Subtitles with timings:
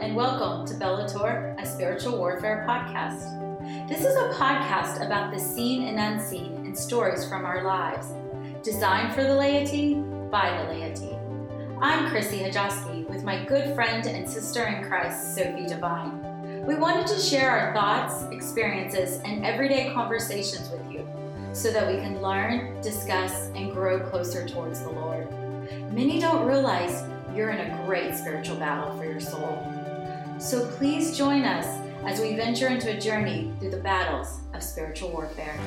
[0.00, 3.88] and welcome to Bellator, a spiritual warfare podcast.
[3.88, 8.06] This is a podcast about the seen and unseen and stories from our lives,
[8.62, 9.94] designed for the laity
[10.30, 11.18] by the laity.
[11.80, 16.64] I'm Chrissy Hajowski with my good friend and sister in Christ, Sophie Devine.
[16.64, 21.08] We wanted to share our thoughts, experiences, and everyday conversations with you
[21.52, 25.26] so that we can learn, discuss, and grow closer towards the Lord.
[25.92, 27.02] Many don't realize
[27.34, 29.77] you're in a great spiritual battle for your soul.
[30.38, 31.66] So please join us
[32.04, 35.58] as we venture into a journey through the battles of spiritual warfare.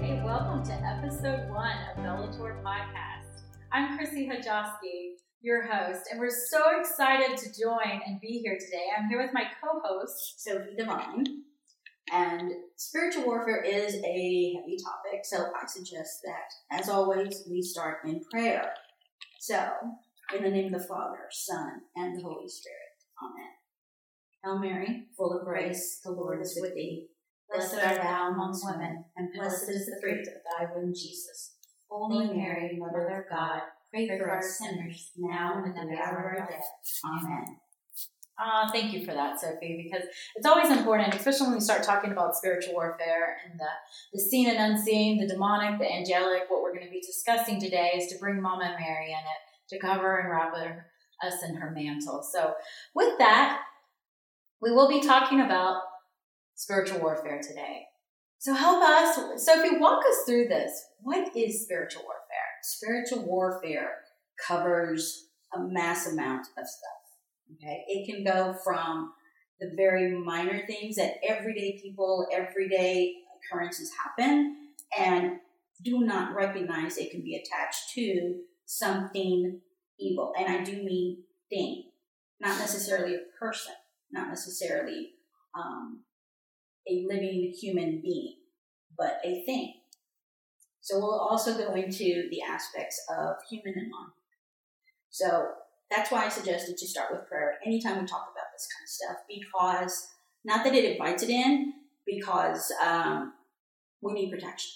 [0.00, 3.42] Hey, welcome to episode one of Bellator Podcast.
[3.72, 8.86] I'm Chrissy Hajowski, your host, and we're so excited to join and be here today.
[8.96, 11.42] I'm here with my co-host, Sophie Devine.
[12.12, 17.98] And spiritual warfare is a heavy topic, so I suggest that, as always, we start
[18.04, 18.72] in prayer.
[19.40, 19.70] So,
[20.36, 22.78] in the name of the Father, Son, and the Holy Spirit.
[23.22, 23.50] Amen.
[24.44, 27.08] Hail Mary, full of grace, the Lord is with thee.
[27.50, 31.56] Blessed art thou amongst women, and blessed is the fruit of thy womb, Jesus.
[31.88, 36.24] Holy Mary, Mother of God, pray for us sinners, now and at the hour of
[36.24, 36.70] our death.
[37.04, 37.58] Amen.
[38.38, 42.10] Ah, thank you for that, Sophie, because it's always important, especially when we start talking
[42.10, 43.66] about spiritual warfare and the,
[44.12, 46.42] the seen and unseen, the demonic, the angelic.
[46.48, 49.78] What we're going to be discussing today is to bring Mama Mary in it, to
[49.78, 50.86] cover and wrap her,
[51.24, 52.24] us in her mantle.
[52.24, 52.54] So,
[52.92, 53.60] with that,
[54.60, 55.82] we will be talking about
[56.56, 57.84] spiritual warfare today.
[58.38, 60.72] So, help us, Sophie, walk us through this.
[60.98, 62.24] What is spiritual warfare?
[62.62, 63.92] Spiritual warfare
[64.44, 67.03] covers a mass amount of stuff.
[67.52, 69.12] Okay, it can go from
[69.60, 74.56] the very minor things that everyday people, everyday occurrences happen,
[74.98, 75.38] and
[75.82, 79.60] do not recognize it can be attached to something
[79.98, 80.32] evil.
[80.38, 81.84] And I do mean thing,
[82.40, 83.74] not necessarily a person,
[84.10, 85.10] not necessarily
[85.54, 86.00] um,
[86.88, 88.36] a living human being,
[88.96, 89.74] but a thing.
[90.80, 94.12] So we'll also go into the aspects of human and non.
[95.10, 95.46] So
[95.94, 98.88] that's why I suggested to start with prayer anytime we talk about this kind of
[98.88, 100.08] stuff, because
[100.44, 101.72] not that it invites it in,
[102.06, 103.32] because um,
[104.02, 104.72] we need protection.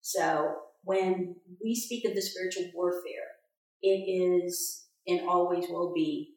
[0.00, 3.02] So when we speak of the spiritual warfare,
[3.82, 6.34] it is and always will be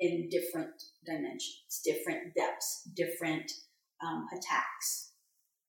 [0.00, 3.50] in different dimensions, different depths, different
[4.04, 5.12] um, attacks.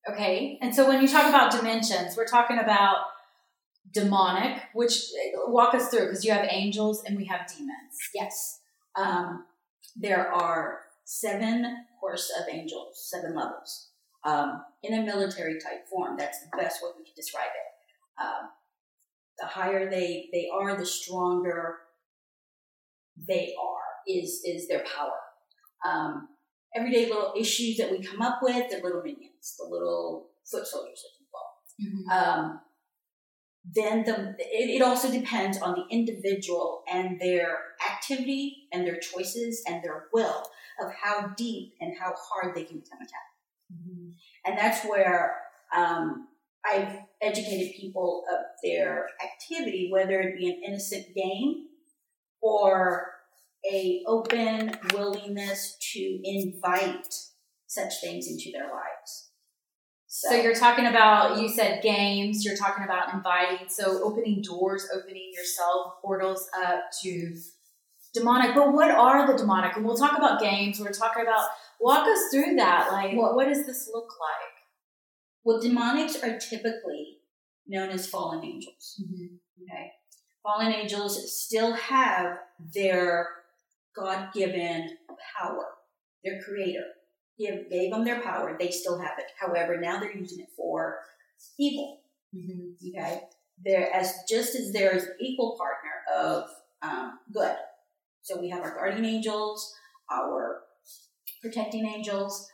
[0.10, 2.98] Okay, and so when you talk about dimensions, we're talking about
[3.92, 5.04] demonic, which
[5.48, 7.98] walk us through because you have angels and we have demons.
[8.14, 8.60] Yes.
[8.96, 9.46] Um,
[9.96, 13.90] there are seven course of angels, seven levels.
[14.24, 18.24] Um, in a military type form, that's the best way we can describe it.
[18.24, 18.50] Um,
[19.40, 21.78] the higher they, they are, the stronger
[23.28, 25.20] they are, is, is their power.
[25.86, 26.30] Um,
[26.76, 31.04] everyday little issues that we come up with, the little minions, the little foot soldiers,
[31.06, 32.10] if you will.
[32.10, 32.58] Mm-hmm.
[33.66, 37.60] Then the it, it also depends on the individual and their
[37.90, 40.44] activity and their choices and their will
[40.82, 43.14] of how deep and how hard they can become attached.
[43.72, 44.10] Mm-hmm.
[44.46, 45.38] And that's where
[45.76, 46.28] um,
[46.66, 51.68] I've educated people of their activity, whether it be an innocent game
[52.42, 53.08] or
[53.72, 57.14] a open willingness to invite
[57.68, 59.23] such things into their lives.
[60.24, 64.88] So, so, you're talking about you said games, you're talking about inviting, so opening doors,
[64.94, 67.36] opening yourself portals up to
[68.14, 68.56] demonic.
[68.56, 69.76] But what are the demonic?
[69.76, 70.80] And we'll talk about games.
[70.80, 71.50] We're talking about
[71.82, 72.90] walk us through that.
[72.94, 74.54] Like what, what does this look like?
[75.44, 77.18] Well, demonics are typically
[77.68, 79.02] known as fallen angels.
[79.04, 79.36] Mm-hmm.
[79.64, 79.92] Okay.
[80.42, 82.38] Fallen angels still have
[82.74, 83.28] their
[83.94, 84.98] God given
[85.38, 85.66] power,
[86.24, 86.86] their creator
[87.38, 88.56] give, gave them their power.
[88.60, 89.26] They still have it.
[89.40, 91.00] However, now they're using it for
[91.60, 92.02] evil.
[92.36, 92.88] Mm-hmm.
[92.90, 93.22] Okay,
[93.64, 96.50] there as just as there is equal partner of
[96.82, 97.56] um, good.
[98.22, 99.74] So we have our guardian angels,
[100.12, 100.62] our
[101.42, 102.50] protecting angels.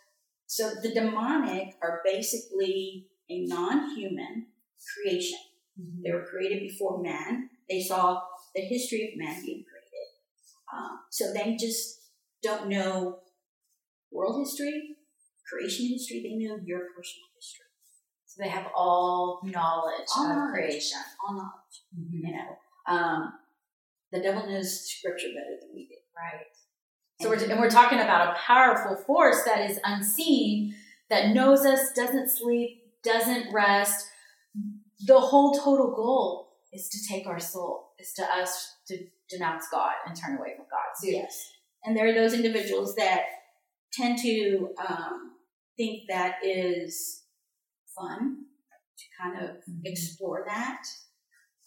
[0.48, 4.48] So the demonic are basically a non-human
[4.94, 5.38] creation.
[5.80, 6.02] Mm-hmm.
[6.04, 7.50] They were created before man.
[7.70, 8.22] They saw
[8.56, 10.08] the history of man being created.
[10.74, 12.02] Um, so they just
[12.42, 13.20] don't know
[14.12, 14.96] world history,
[15.50, 17.66] creation history, they know your personal history.
[18.26, 21.00] So they have all knowledge all of knowledge, creation.
[21.28, 21.76] All knowledge.
[21.98, 22.28] Mm-hmm.
[22.28, 23.34] You know, um,
[24.12, 25.96] the devil knows scripture better than we do.
[26.16, 26.46] Right.
[27.22, 30.76] So we're, and we're talking about a powerful force that is unseen
[31.10, 34.08] that knows us, doesn't sleep, doesn't rest.
[35.06, 38.98] The whole total goal is to take our soul, is to us to
[39.30, 40.96] denounce God and turn away from God.
[40.96, 41.52] So, yes.
[41.84, 43.24] And there are those individuals that
[43.94, 45.32] tend to um,
[45.78, 47.24] think that is
[47.98, 48.38] fun
[48.98, 49.82] to kind of mm-hmm.
[49.86, 50.84] explore that.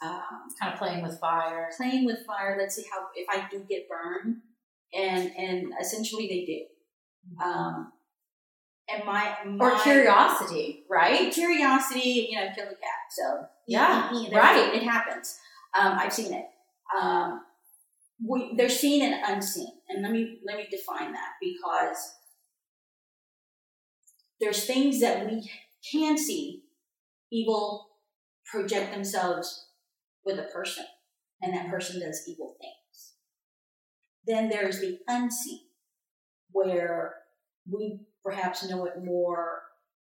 [0.02, 1.70] Um, kind of playing with fire.
[1.76, 2.56] Playing with fire.
[2.58, 4.38] Let's see how if I do get burned,
[4.92, 7.40] and and essentially they do.
[7.40, 7.50] Mm-hmm.
[7.50, 7.92] Um,
[8.88, 11.32] and my, my or curiosity, right?
[11.32, 13.00] Curiosity, you know, kill the cat.
[13.10, 14.74] So yeah, right.
[14.74, 15.38] It happens.
[15.78, 16.46] Um, I've seen it.
[17.00, 17.42] Um,
[18.24, 22.14] we, they're seen and unseen, and let me let me define that because
[24.40, 25.50] there's things that we
[25.90, 26.64] can see
[27.30, 27.88] evil
[28.44, 29.68] project themselves
[30.24, 30.84] with a person,
[31.40, 33.14] and that person does evil things.
[34.26, 35.62] Then there's the unseen,
[36.52, 37.14] where
[37.70, 39.62] we perhaps know it more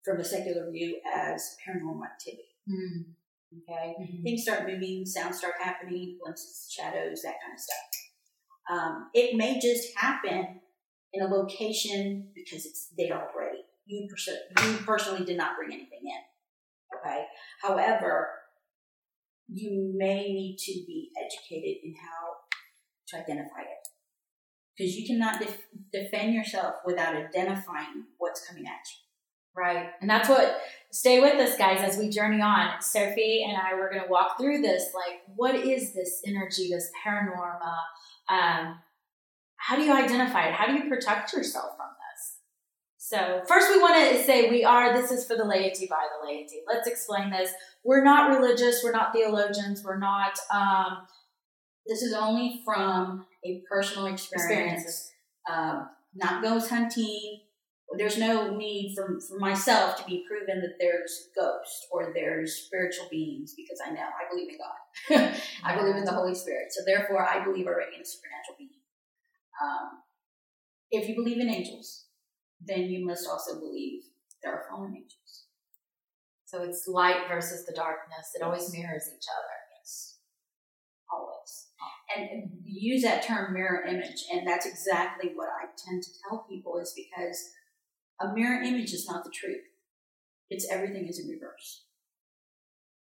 [0.05, 2.49] from a secular view as paranormal activity.
[2.69, 3.15] Mm.
[3.63, 4.23] Okay, mm-hmm.
[4.23, 7.98] things start moving, sounds start happening, glimpses, shadows, that kind of stuff.
[8.71, 10.61] Um, it may just happen
[11.13, 13.59] in a location because it's there already.
[13.87, 16.99] You, pers- you personally did not bring anything in.
[16.99, 17.25] Okay.
[17.63, 18.29] However,
[19.49, 22.35] you may need to be educated in how
[23.09, 23.89] to identify it
[24.77, 29.09] because you cannot def- defend yourself without identifying what's coming at you.
[29.57, 29.89] Right.
[30.01, 30.61] And that's what,
[30.93, 32.81] stay with us, guys, as we journey on.
[32.81, 34.93] Sophie and I, we're going to walk through this.
[34.95, 37.75] Like, what is this energy, this paranormal?
[38.29, 38.79] Um,
[39.57, 40.55] how do you identify it?
[40.55, 42.39] How do you protect yourself from this?
[42.97, 46.27] So, first, we want to say we are, this is for the laity by the
[46.27, 46.63] laity.
[46.67, 47.51] Let's explain this.
[47.85, 50.39] We're not religious, we're not theologians, we're not.
[50.53, 51.07] Um,
[51.87, 55.11] this is only from a personal experience.
[55.51, 57.41] Um, not ghost hunting,
[57.97, 63.07] there's no need for, for myself to be proven that there's ghosts or there's spiritual
[63.11, 65.41] beings because I know I believe in God.
[65.65, 66.67] I believe in the Holy Spirit.
[66.71, 68.71] So therefore, I believe already in a supernatural being.
[69.63, 70.03] Um,
[70.91, 72.07] if you believe in angels,
[72.61, 74.03] then you must also believe
[74.43, 75.47] there are fallen angels.
[76.45, 78.33] So it's light versus the darkness.
[78.35, 79.55] It always mirrors each other.
[79.81, 80.19] Yes.
[81.13, 81.69] Always.
[82.17, 84.25] And use that term mirror image.
[84.33, 87.51] And that's exactly what I tend to tell people is because
[88.21, 89.63] a mirror image is not the truth.
[90.51, 91.85] It's everything is in reverse.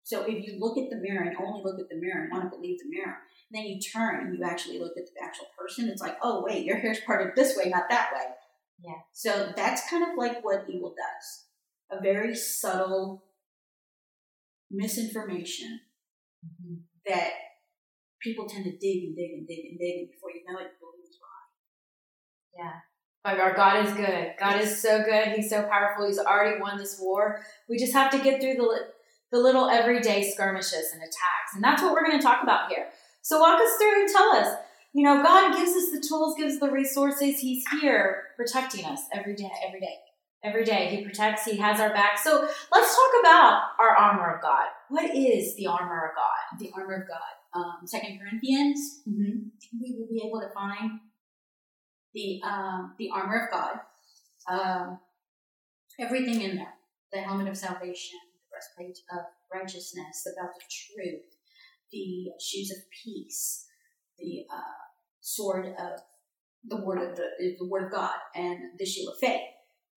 [0.04, 2.44] So if you look at the mirror and only look at the mirror and want
[2.44, 3.18] to believe the mirror,
[3.50, 6.64] then you turn and you actually look at the actual person, it's like, oh wait,
[6.64, 8.24] your hair's parted this way, not that way.
[8.82, 9.00] Yeah.
[9.12, 11.44] So that's kind of like what evil does.
[11.90, 13.24] A very subtle
[14.70, 15.80] misinformation
[16.44, 16.76] mm-hmm.
[17.06, 17.30] that
[18.20, 20.72] people tend to dig and dig and dig and dig, and before you know it,
[20.72, 21.48] you believe it's wrong.
[22.56, 22.80] Yeah.
[23.24, 24.34] Like our God is good.
[24.38, 25.28] God is so good.
[25.28, 26.06] He's so powerful.
[26.06, 27.42] He's already won this war.
[27.68, 28.78] We just have to get through the
[29.30, 32.86] the little everyday skirmishes and attacks, and that's what we're going to talk about here.
[33.20, 34.56] So walk us through and tell us.
[34.94, 37.38] You know, God gives us the tools, gives the resources.
[37.38, 39.96] He's here protecting us every day, every day,
[40.42, 40.86] every day.
[40.86, 41.44] He protects.
[41.44, 42.18] He has our back.
[42.18, 44.66] So let's talk about our armor of God.
[44.88, 46.58] What is the armor of God?
[46.58, 47.60] The armor of God.
[47.60, 49.02] Um, Second Corinthians.
[49.06, 49.48] Mm-hmm.
[49.82, 51.00] We will be able to find
[52.14, 53.80] the um, the armor of God,
[54.50, 54.98] um,
[56.00, 56.74] everything in there,
[57.12, 61.22] the helmet of salvation, the breastplate of righteousness, the belt of truth,
[61.92, 63.66] the shoes of peace,
[64.18, 64.78] the uh,
[65.20, 66.00] sword of
[66.64, 69.40] the word of the, the word of God, and the shield of faith.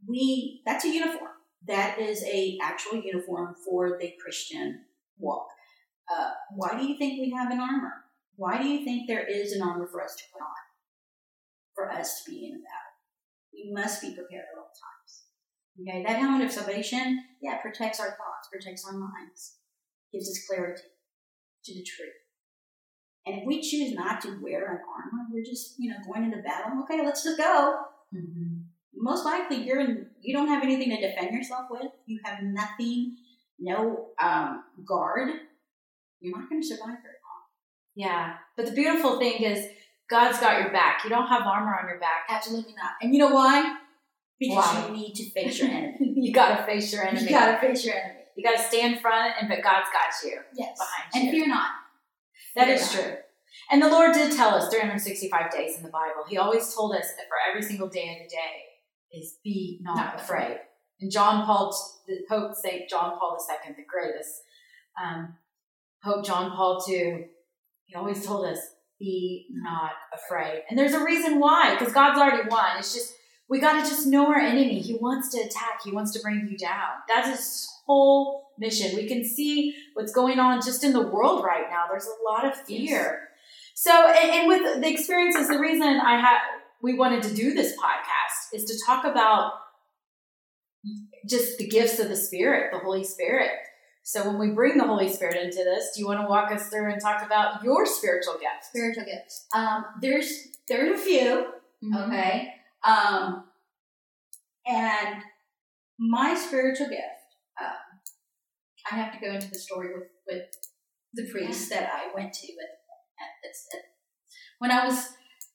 [0.07, 1.31] We that's a uniform.
[1.67, 4.85] That is a actual uniform for the Christian
[5.19, 5.47] walk.
[6.11, 7.93] Uh, why do you think we have an armor?
[8.35, 10.70] Why do you think there is an armor for us to put on?
[11.75, 12.91] For us to be in a battle.
[13.53, 15.23] We must be prepared at all times.
[15.79, 19.57] Okay, that helmet of salvation, yeah, protects our thoughts, protects our minds,
[20.11, 20.83] gives us clarity
[21.65, 22.09] to the truth.
[23.25, 26.41] And if we choose not to wear an armor, we're just, you know, going into
[26.41, 26.83] battle.
[26.83, 27.81] Okay, let's just go.
[28.13, 28.61] Mm-hmm.
[28.95, 31.91] Most likely, you're in, you don't have anything to defend yourself with.
[32.05, 33.15] You have nothing,
[33.59, 35.29] no um, guard.
[36.19, 37.41] You're not going to survive very long.
[37.95, 39.65] Yeah, but the beautiful thing is
[40.11, 41.05] God's got your back.
[41.05, 42.27] You don't have armor on your back.
[42.29, 42.91] Absolutely not.
[43.01, 43.77] And you know why?
[44.37, 44.87] Because why?
[44.87, 45.95] you need to face your enemy.
[46.17, 47.23] you gotta face your enemy.
[47.23, 48.19] You gotta face your enemy.
[48.35, 50.39] You gotta stand in front, and but God's got you.
[50.53, 50.77] Yes.
[50.77, 51.21] Behind you.
[51.21, 51.69] And fear not.
[52.55, 53.01] That fear is not.
[53.01, 53.13] true.
[53.71, 56.25] And the Lord did tell us 365 days in the Bible.
[56.27, 59.95] He always told us that for every single day of the day is be not,
[59.95, 60.43] not afraid.
[60.43, 60.57] afraid.
[60.99, 61.73] And John Paul,
[62.07, 64.41] the Pope Saint John Paul II, the greatest,
[65.01, 65.35] um,
[66.03, 67.27] Pope John Paul II,
[67.85, 68.59] he always told us
[69.01, 70.61] be not afraid.
[70.69, 72.77] And there's a reason why, because God's already won.
[72.77, 73.15] It's just
[73.49, 74.79] we got to just know our enemy.
[74.79, 76.87] He wants to attack, he wants to bring you down.
[77.13, 78.95] That's his whole mission.
[78.95, 81.85] We can see what's going on just in the world right now.
[81.89, 83.27] There's a lot of fear.
[83.73, 86.37] So, and, and with the experiences, the reason I had
[86.81, 89.53] we wanted to do this podcast is to talk about
[91.27, 93.51] just the gifts of the Spirit, the Holy Spirit.
[94.03, 96.69] So when we bring the Holy Spirit into this, do you want to walk us
[96.69, 98.67] through and talk about your spiritual gifts?
[98.69, 99.45] Spiritual gifts.
[99.55, 101.45] Um, there's there's a few.
[101.83, 101.95] Mm-hmm.
[101.95, 102.53] Okay.
[102.85, 103.45] Um,
[104.65, 105.21] and
[105.99, 107.05] my spiritual gift.
[107.61, 107.91] Um,
[108.91, 110.45] I have to go into the story with with
[111.13, 112.69] the priest that I went to at,
[113.19, 113.81] at, at,
[114.59, 115.09] when I was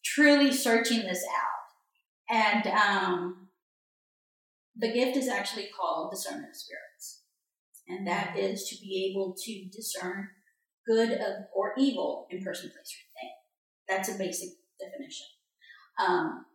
[0.04, 3.48] truly searching this out, and um,
[4.76, 6.85] the gift is actually called discernment of spirits,
[7.88, 10.28] and that is to be able to discern
[10.86, 13.30] good of, or evil in person, place, or thing.
[13.88, 14.50] That's a basic
[14.80, 15.26] definition.
[15.98, 16.46] Um,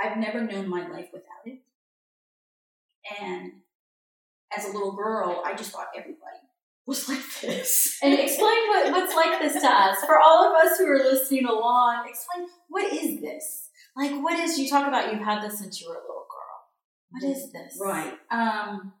[0.00, 1.60] I've never known my life without it.
[3.20, 3.52] And
[4.56, 6.40] as a little girl, I just thought everybody
[6.86, 7.98] was like this.
[8.02, 9.98] And explain what, what's like this to us.
[10.04, 13.68] For all of us who are listening along, explain what is this?
[13.96, 17.10] Like, what is, you talk about you've had this since you were a little girl.
[17.10, 17.78] What is this?
[17.80, 18.14] Right.
[18.30, 18.92] Um,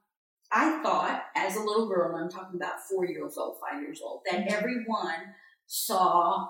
[0.52, 4.22] I thought as a little girl, I'm talking about four years old, five years old,
[4.30, 4.54] that Mm-hmm.
[4.54, 5.34] everyone
[5.66, 6.48] saw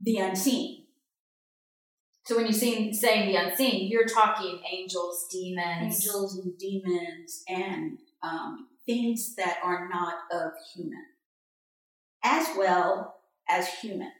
[0.00, 0.84] the unseen.
[2.24, 5.94] So when you see saying the unseen, you're talking angels, demons.
[6.04, 11.04] angels and demons and um, things that are not of human,
[12.24, 14.10] as well as human.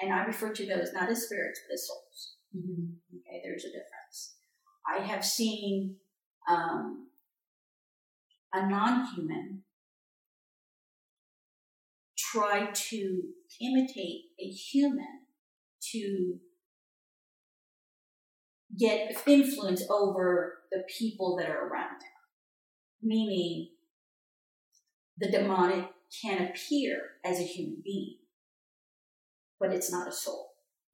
[0.00, 2.34] And I refer to those not as spirits, but as souls.
[2.56, 2.94] Mhm.
[3.12, 4.36] Okay, there's a difference.
[4.86, 5.96] I have seen
[6.48, 7.08] um,
[8.52, 9.62] a non human
[12.16, 13.22] try to
[13.60, 15.20] imitate a human
[15.92, 16.38] to
[18.78, 22.08] get influence over the people that are around them.
[23.02, 23.68] Meaning,
[25.16, 25.86] the demonic
[26.22, 28.16] can appear as a human being,
[29.58, 30.46] but it's not a soul.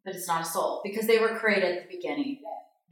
[0.05, 2.43] But it's not a soul because they were created at the beginning.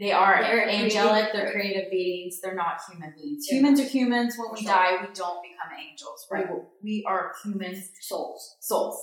[0.03, 3.47] They are They're angelic, they're creative beings, they're not human beings.
[3.47, 4.35] Humans are humans.
[4.37, 6.27] When we die, we don't become angels.
[6.29, 6.45] Right.
[6.51, 9.01] We, we are humans, Souls, souls.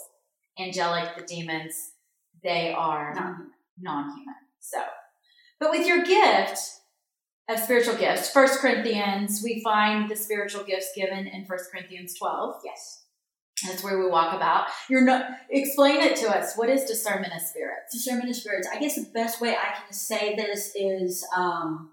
[0.59, 1.73] Angelic, the demons,
[2.43, 3.51] they are not human.
[3.79, 4.35] non-human.
[4.59, 4.79] So,
[5.57, 6.59] but with your gift
[7.47, 12.55] of spiritual gifts, First Corinthians, we find the spiritual gifts given in First Corinthians 12.
[12.65, 13.05] Yes.
[13.65, 14.67] That's where we walk about.
[14.89, 16.55] You're not explain it to us.
[16.55, 17.93] What is discernment of spirits?
[17.93, 18.67] discernment of spirits.
[18.71, 21.91] I guess the best way I can say this is um,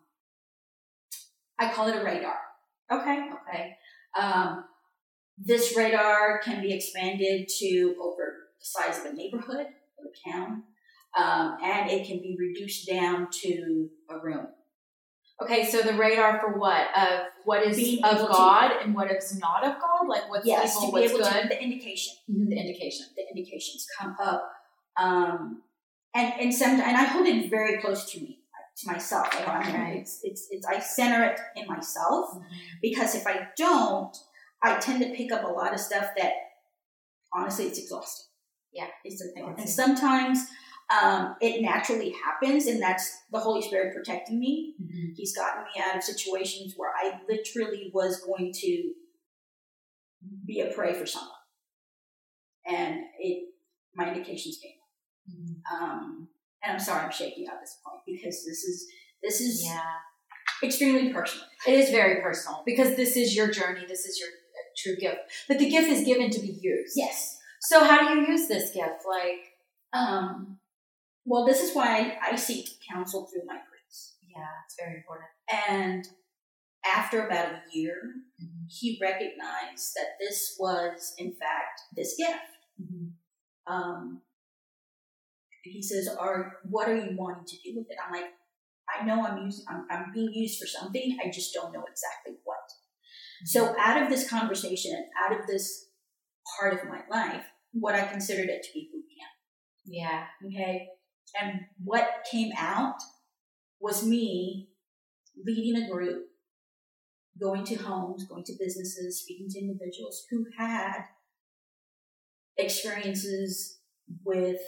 [1.59, 2.39] I call it a radar.
[2.91, 3.31] Okay.
[3.49, 3.77] Okay.
[4.19, 4.65] Um,
[5.39, 9.67] this radar can be expanded to over the size of a neighborhood
[9.99, 10.63] or a town,
[11.19, 14.47] um, and it can be reduced down to a room.
[15.43, 16.87] Okay, so the radar for what?
[16.97, 20.03] Of what is Being of able to- God and what is not of God?
[20.09, 21.43] Like what's yes, evil, to be what's able good?
[21.43, 23.07] to the indication, Mhm, The indication.
[23.19, 24.43] the indications come up,
[25.05, 25.63] um,
[26.15, 28.33] and and some and I hold it very close to me
[28.79, 29.29] to myself.
[29.33, 32.25] I, I mean, it's, it's it's I center it in myself.
[32.35, 32.79] Mm-hmm.
[32.83, 34.15] because if I don't,
[34.63, 36.33] I tend to pick up a lot of stuff that
[37.33, 38.27] honestly it's exhausting.
[38.73, 38.89] Yeah.
[39.05, 40.39] it's a thing, and sometimes
[40.91, 44.75] um, it naturally happens, and that's the Holy Spirit protecting me.
[44.81, 45.15] Mhm.
[45.17, 48.95] He's gotten me out of situations where I literally was going to
[50.45, 51.31] be a prey for someone,
[52.67, 53.53] and it
[53.95, 54.79] my indications came.
[55.31, 55.63] Mhm.
[55.73, 56.29] Um,
[56.63, 58.87] and I'm sorry I'm shaking at this point because this is
[59.23, 59.83] this is Yeah.
[60.63, 61.47] extremely personal.
[61.67, 63.85] It is very personal because this is your journey.
[63.87, 65.21] This is your uh, true gift.
[65.49, 66.95] But the gift is given to be used.
[66.97, 67.39] Yes.
[67.63, 69.05] So how do you use this gift?
[69.09, 69.53] Like,
[69.93, 70.56] Um,
[71.27, 74.15] well, this is why I seek counsel through my priest.
[74.29, 75.29] yeah, it's very important.
[75.69, 76.05] And
[76.85, 78.01] after about a year,
[78.43, 78.67] Mhm.
[78.69, 82.59] he recognized that this was, in fact, this gift.
[82.81, 83.13] Mhm.
[83.67, 84.23] Um,
[85.65, 88.33] he says, "Are what are you wanting to do with it?" I'm like,
[88.89, 91.19] "I know I'm using, I'm, I'm being used for something.
[91.23, 92.71] I just don't know exactly what."
[93.45, 95.91] So, out of this conversation and out of this
[96.59, 99.33] part of my life, what I considered it to be boot camp.
[99.85, 100.29] Yeah.
[100.45, 100.89] Okay.
[101.41, 102.97] And what came out
[103.81, 104.69] was me
[105.45, 106.27] leading a group,
[107.41, 111.05] going to homes, going to businesses, speaking to individuals who had
[112.57, 113.79] experiences
[114.25, 114.61] with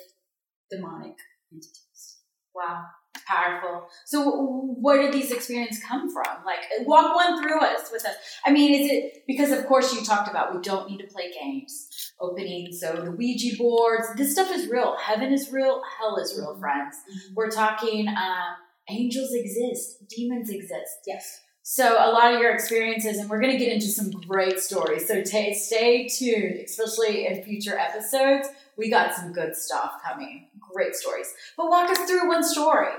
[0.71, 1.17] demonic
[1.53, 2.19] entities.
[2.55, 2.85] Wow.
[3.27, 3.89] Powerful.
[4.07, 6.45] So, where did these experiences come from?
[6.47, 8.15] Like, uh, walk one through us with us.
[8.45, 11.31] I mean, is it because, of course, you talked about we don't need to play
[11.33, 11.89] games.
[12.21, 12.73] Opening.
[12.73, 14.97] So the Ouija boards, this stuff is real.
[14.97, 15.83] Heaven is real.
[15.99, 16.61] Hell is real, Mhm.
[16.61, 16.97] friends.
[17.13, 17.35] Mhm.
[17.35, 18.57] We're talking um,
[18.89, 20.99] angels exist, demons exist.
[21.07, 21.41] Yes.
[21.63, 25.07] So a lot of your experiences, and we're going to get into some great stories.
[25.07, 28.49] So ta stay tuned, especially in future episodes.
[28.79, 30.49] We got some good stuff coming.
[30.73, 31.33] Great stories.
[31.59, 32.93] But walk us through one story.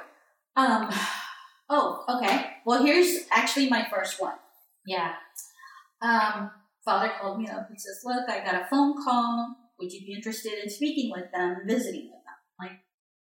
[0.55, 0.89] Um.
[1.71, 2.47] Oh, okay.
[2.65, 4.33] Well, here's actually my first one.
[4.87, 5.13] Yeah.
[6.01, 6.49] Um,
[6.89, 9.55] father called me up and says, "Look, I got a phone call.
[9.77, 12.79] Would you be interested in speaking with them, visiting with them?" I'm like,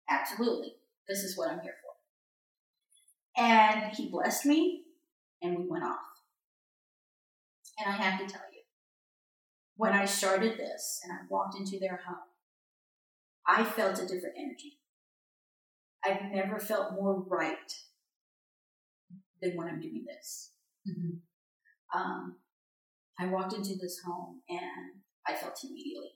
[0.09, 0.77] absolutely.
[1.07, 3.43] This is what I'm here for.
[3.43, 4.85] And he blessed me,
[5.43, 5.99] and we went off.
[7.77, 8.61] And I have to tell you,
[9.75, 12.29] when I started this and I walked into their home,
[13.47, 14.79] I felt a different energy.
[16.03, 17.71] I've never felt more right
[19.39, 20.51] than when I'm doing this.
[21.93, 22.37] Um,
[23.21, 26.09] I walked into this home and I felt immediately.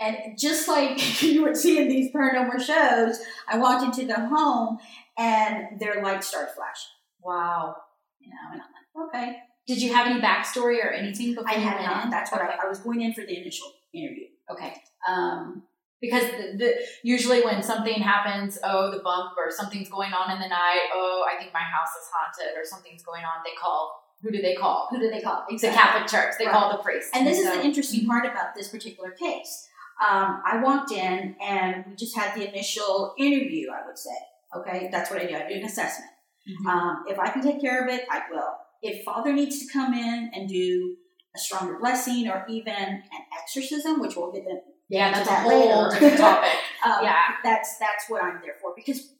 [0.00, 3.18] And just like you would see in these paranormal shows,
[3.48, 4.78] I walked into the home
[5.16, 6.90] and their lights started flashing.
[7.22, 7.76] Wow.
[8.20, 9.38] You know, and I'm like, okay.
[9.66, 12.10] Did you have any backstory or anything before I had in?
[12.10, 12.52] That's what okay.
[12.52, 14.26] I, I was going in for the initial interview.
[14.50, 14.74] Okay.
[15.08, 15.64] Um,
[16.00, 20.38] Because the, the, usually when something happens, oh, the bump or something's going on in
[20.38, 24.05] the night, oh, I think my house is haunted or something's going on, they call,
[24.22, 24.88] who do they call?
[24.90, 25.44] who do they call?
[25.48, 26.34] It's the Catholic Church.
[26.38, 26.52] They Right.
[26.54, 27.10] call the priest.
[27.14, 29.68] And this is So- the interesting part about this particular case.
[30.00, 34.16] Um, I walked in and we just had the initial interview, I would say.
[34.54, 35.34] Okay, that's what I do.
[35.36, 36.10] I do an assessment.
[36.48, 36.66] Mhm.
[36.70, 38.56] Um, if I can take care of it, I will.
[38.82, 40.96] If Father needs to come in and do
[41.34, 43.02] a stronger blessing or even an
[43.40, 45.50] exorcism, which we'll get into yeah, that's a whole
[45.84, 45.90] later.
[45.90, 46.50] different topic.
[46.84, 47.22] um, yeah.
[47.42, 49.12] that's that's what I'm there for because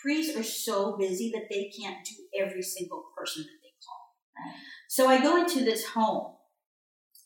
[0.00, 4.00] priests are so busy that they can't do every single person that they call.
[4.00, 4.21] Right.
[4.88, 6.34] So I go into this home,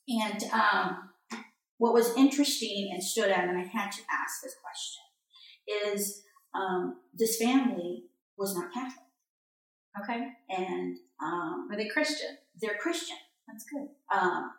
[0.08, 1.10] and um,
[1.78, 6.22] what was interesting and stood out, and I had to ask this question, is
[6.54, 8.04] um, this family
[8.38, 9.04] was not Catholic,
[10.02, 10.28] Okay.
[10.50, 12.36] and um, Were they Christian?
[12.60, 13.16] they're Christian.
[13.48, 13.88] That's good.
[14.16, 14.50] Um,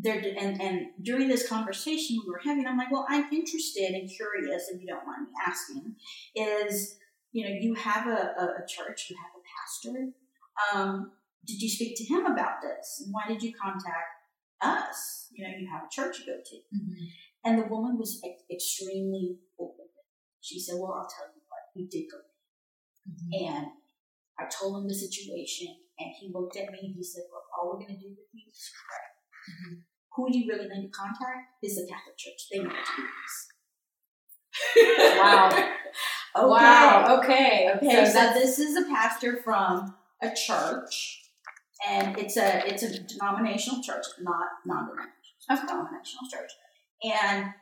[0.00, 4.08] there and and during this conversation we were having, I'm like, well, I'm interested and
[4.08, 5.96] curious, if you don't mind me asking,
[6.36, 6.96] is
[7.32, 8.10] you know, you have a,
[8.40, 10.12] a, a church, you have a pastor.
[10.58, 11.12] Um,
[11.46, 13.02] did you speak to him about this?
[13.04, 14.18] And why did you contact
[14.60, 15.28] us?
[15.32, 16.56] You know, you have a church you go to.
[16.56, 17.04] Mm-hmm.
[17.44, 19.86] And the woman was extremely open.
[20.40, 22.18] She said, Well, I'll tell you what, we did go.
[23.08, 23.54] Mm-hmm.
[23.54, 23.66] And
[24.38, 25.68] I told him the situation,
[25.98, 28.28] and he looked at me and he said, Look, all we're going to do with
[28.32, 29.54] you is pray.
[29.54, 29.74] Mm-hmm.
[30.16, 32.48] Who do you really need to contact is the Catholic Church.
[32.50, 33.48] They know what to do this.
[35.16, 35.48] Wow.
[36.36, 36.48] okay.
[36.48, 37.18] Wow.
[37.18, 37.70] Okay.
[37.76, 41.22] Okay, So so, this is a pastor from a church,
[41.88, 45.14] and it's a it's a denominational church, not non-denominational.
[45.48, 46.50] Denominational church,
[47.02, 47.54] and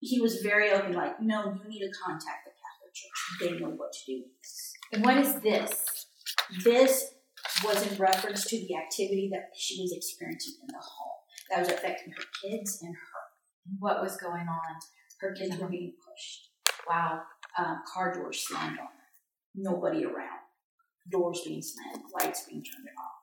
[0.00, 3.40] he was very open, like, no, you need to contact the Catholic Church.
[3.40, 4.24] They know what to do
[4.92, 6.06] and what is this?
[6.64, 7.14] This
[7.64, 11.20] was in reference to the activity that she was experiencing in the home
[11.50, 13.78] that was affecting her kids and her.
[13.78, 14.76] What was going on?
[15.20, 16.50] Her kids were being pushed.
[16.88, 17.22] Wow.
[17.58, 19.06] Um, car doors slammed on her.
[19.54, 20.35] Nobody around.
[21.10, 22.04] Doors being slammed.
[22.20, 23.16] Lights being turned off.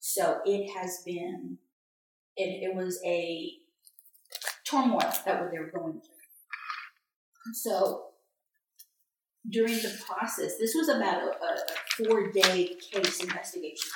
[0.00, 1.58] So it has been.
[2.36, 3.52] It, it was a
[4.68, 7.54] turmoil that they were going through.
[7.54, 8.04] So
[9.50, 13.90] during the process, this was about a, a, four day case investigation.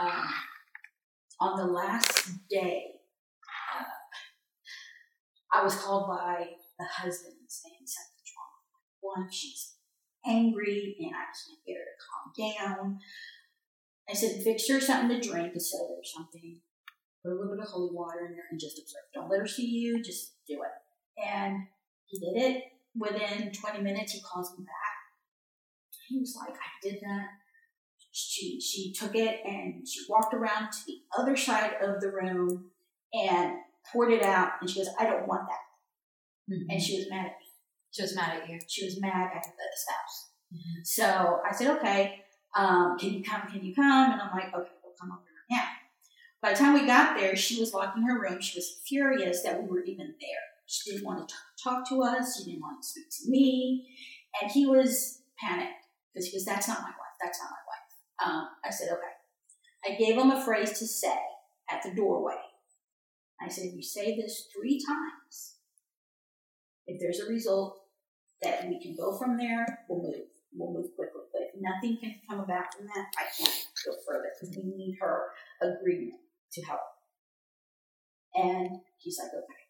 [0.00, 0.28] Um,
[1.40, 2.84] on the last day,
[3.76, 3.84] uh,
[5.52, 6.46] I was called by
[6.78, 9.28] the husband saying something's wrong my.
[9.30, 9.74] She's
[10.26, 12.98] angry and I just can't get her to calm down.
[14.08, 16.60] I said, fix her something to drink, a soda or something.
[17.24, 19.02] Put a little bit of holy water in there and just observe.
[19.14, 21.24] Don't let her see you, just do it.
[21.24, 21.66] And
[22.06, 22.64] he did it.
[22.94, 24.92] Within 20 minutes, he calls me back.
[26.08, 27.26] He was like, I did that.
[28.10, 32.70] She, she took it and she walked around to the other side of the room
[33.14, 33.54] and
[33.90, 34.52] poured it out.
[34.60, 36.52] And she goes, I don't want that.
[36.54, 37.41] And And she was mad at me.
[37.92, 38.58] She was mad at you.
[38.66, 40.30] She was mad at the spouse.
[40.82, 42.20] So I said, okay,
[42.56, 43.42] um, can you come?
[43.50, 44.12] Can you come?
[44.12, 45.68] And I'm like, okay, we'll come over now.
[46.42, 48.40] By the time we got there, she was locking her room.
[48.40, 50.44] She was furious that we were even there.
[50.66, 52.38] She didn't want to talk to us.
[52.38, 53.88] She didn't want to speak to me.
[54.40, 57.16] And he was panicked because he goes, that's not my wife.
[57.22, 58.34] That's not my wife.
[58.34, 59.12] Um, I said, okay.
[59.84, 61.18] I gave him a phrase to say
[61.70, 62.40] at the doorway.
[63.40, 65.56] I said, if you say this three times,
[66.86, 67.81] if there's a result
[68.42, 70.26] that we can go from there, we'll move.
[70.54, 71.22] We'll move quickly.
[71.32, 74.98] But if nothing can come about from that, I can't go further because we need
[75.00, 75.22] her
[75.62, 76.20] agreement
[76.52, 76.80] to help.
[78.34, 79.62] And he's like, okay.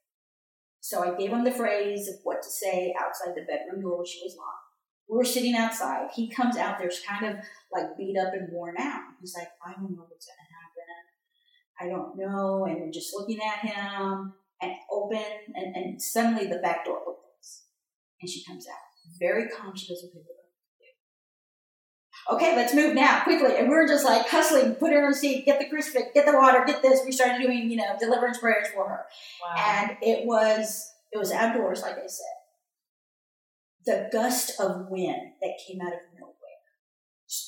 [0.81, 4.19] So I gave him the phrase of what to say outside the bedroom door, which
[4.23, 4.63] was locked.
[5.09, 6.09] We were sitting outside.
[6.15, 9.03] He comes out there's kind of like beat up and worn out.
[9.21, 10.73] He's like, I don't know what's going to happen.
[11.81, 12.65] I don't know.
[12.65, 17.19] And we're just looking at him and open, and, and suddenly the back door opens.
[18.23, 20.25] And she comes out, very conscious of what
[22.31, 23.57] Okay, let's move now quickly.
[23.57, 26.25] And we are just like hustling, put her on the seat, get the crucifix, get
[26.25, 27.01] the water, get this.
[27.05, 29.05] We started doing, you know, deliverance prayers for her.
[29.43, 29.55] Wow.
[29.57, 32.25] And it was it was outdoors, like I said.
[33.85, 36.33] The gust of wind that came out of nowhere.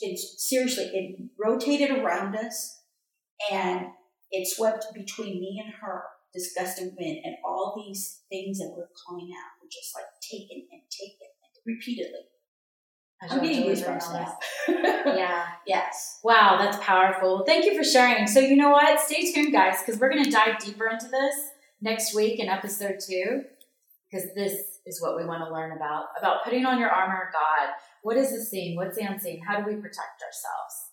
[0.01, 2.81] It seriously, it rotated around us
[3.53, 3.87] and
[4.33, 6.03] it swept between me and her,
[6.35, 10.67] this gust wind, and all these things that were calling out were just like taken
[10.73, 12.27] and taken and repeatedly.
[13.31, 14.39] I'm getting goosebumps now.
[14.69, 15.47] yeah.
[15.67, 16.21] Yes.
[16.23, 17.45] Wow, that's powerful.
[17.47, 18.27] Thank you for sharing.
[18.27, 19.01] So you know what?
[19.01, 21.35] Stay tuned, guys, because we're going to dive deeper into this
[21.81, 23.45] next week in episode two,
[24.11, 27.33] because this is what we want to learn about about putting on your armor of
[27.33, 27.73] God.
[28.03, 28.77] What is the seen?
[28.77, 29.43] What's the unseen?
[29.43, 30.91] How do we protect ourselves?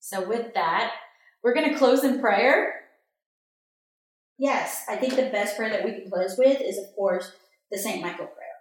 [0.00, 0.92] So with that,
[1.44, 2.79] we're going to close in prayer.
[4.40, 7.30] Yes, I think the best prayer that we can close with is, of course,
[7.70, 8.00] the St.
[8.00, 8.56] Michael prayer.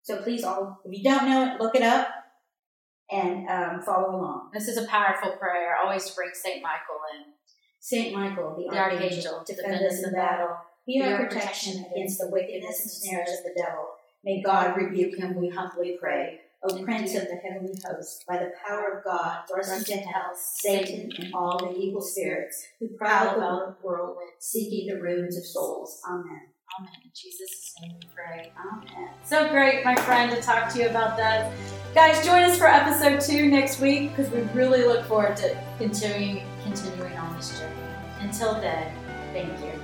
[0.00, 2.08] So please, all if you don't know it, look it up
[3.10, 4.48] and um, follow along.
[4.54, 5.76] This is a powerful prayer.
[5.76, 7.34] Always bring Saint Michael in.
[7.80, 10.56] Saint Michael, the, the archangel, archangel, defend us in the battle.
[10.86, 13.88] Be our protection against the wickedness and snares of the devil.
[14.24, 16.40] May God rebuke him, we humbly pray.
[16.64, 21.10] O Prince of the heavenly host, by the power of God, thrust into hell Satan
[21.18, 26.00] and all the evil spirits who prowl about the world, seeking the ruins of souls.
[26.08, 26.42] Amen.
[26.78, 26.92] Amen.
[27.04, 28.52] In Jesus' name we pray.
[28.56, 29.10] Amen.
[29.24, 31.52] So great, my friend, to talk to you about that.
[31.94, 36.44] Guys, join us for episode two next week because we really look forward to continuing
[36.62, 37.74] continuing on this journey.
[38.20, 38.94] Until then,
[39.32, 39.81] thank you.